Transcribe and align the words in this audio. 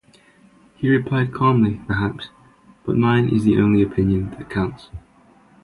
He 0.77 0.89
replied 0.89 1.31
calmly, 1.31 1.79
Perhaps-but 1.85 2.97
mine 2.97 3.29
is 3.29 3.43
the 3.43 3.57
only 3.59 3.83
opinion 3.83 4.31
that 4.31 4.49
counts. 4.49 4.89